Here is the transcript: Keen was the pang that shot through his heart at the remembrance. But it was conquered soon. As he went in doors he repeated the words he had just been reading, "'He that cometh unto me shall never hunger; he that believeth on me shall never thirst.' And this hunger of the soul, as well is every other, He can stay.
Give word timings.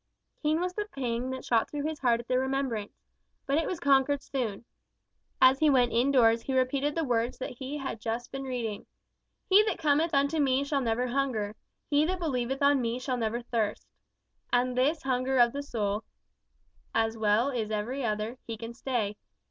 Keen 0.41 0.59
was 0.59 0.73
the 0.73 0.87
pang 0.95 1.29
that 1.29 1.45
shot 1.45 1.69
through 1.69 1.83
his 1.83 1.99
heart 1.99 2.19
at 2.21 2.27
the 2.27 2.39
remembrance. 2.39 2.97
But 3.45 3.59
it 3.59 3.67
was 3.67 3.79
conquered 3.79 4.23
soon. 4.23 4.65
As 5.39 5.59
he 5.59 5.69
went 5.69 5.93
in 5.93 6.09
doors 6.09 6.41
he 6.41 6.57
repeated 6.57 6.95
the 6.95 7.03
words 7.03 7.37
he 7.59 7.77
had 7.77 8.01
just 8.01 8.31
been 8.31 8.41
reading, 8.41 8.87
"'He 9.47 9.61
that 9.65 9.77
cometh 9.77 10.11
unto 10.15 10.39
me 10.39 10.63
shall 10.63 10.81
never 10.81 11.05
hunger; 11.09 11.55
he 11.87 12.03
that 12.05 12.17
believeth 12.17 12.63
on 12.63 12.81
me 12.81 12.97
shall 12.97 13.17
never 13.17 13.43
thirst.' 13.43 13.85
And 14.51 14.75
this 14.75 15.03
hunger 15.03 15.37
of 15.37 15.53
the 15.53 15.61
soul, 15.61 16.03
as 16.95 17.15
well 17.15 17.49
is 17.51 17.69
every 17.69 18.03
other, 18.03 18.39
He 18.47 18.57
can 18.57 18.73
stay. 18.73 19.17